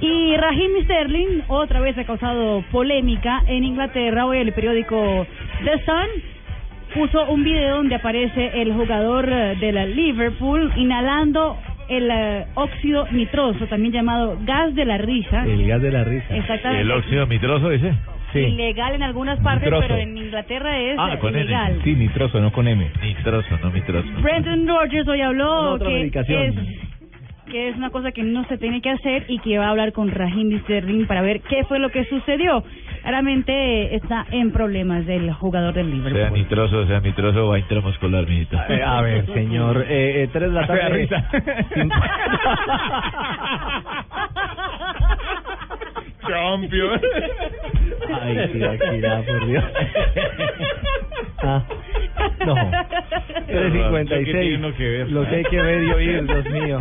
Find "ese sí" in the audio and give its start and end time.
17.70-18.38